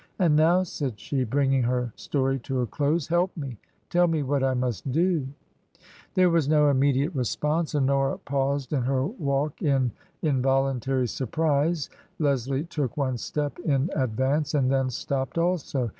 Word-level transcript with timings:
"And 0.17 0.35
now," 0.35 0.63
said 0.63 0.99
she, 0.99 1.23
bringing 1.23 1.61
her 1.61 1.93
story 1.95 2.39
to 2.39 2.61
a 2.61 2.65
close," 2.65 3.05
help 3.09 3.37
me! 3.37 3.59
Tell 3.91 4.07
me 4.07 4.23
what 4.23 4.43
I 4.43 4.55
must 4.55 4.91
do!" 4.91 5.27
There 6.15 6.31
was 6.31 6.49
no 6.49 6.69
immediate 6.71 7.13
response. 7.13 7.75
Honora 7.75 8.17
paused 8.17 8.73
in 8.73 8.81
her 8.81 9.05
walk 9.05 9.61
in 9.61 9.91
involuntary 10.23 11.05
surprise. 11.07 11.91
Leslie 12.17 12.63
took 12.63 12.97
one 12.97 13.19
step 13.19 13.59
in 13.59 13.91
advance 13.95 14.55
and 14.55 14.71
then 14.71 14.89
stopped 14.89 15.37
also. 15.37 15.87